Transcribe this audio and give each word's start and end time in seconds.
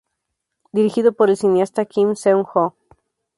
Dirigido 0.71 1.13
por 1.13 1.29
el 1.29 1.37
cineasta 1.37 1.85
Kim 1.85 2.15
Seong 2.15 2.43
Ho. 2.55 2.73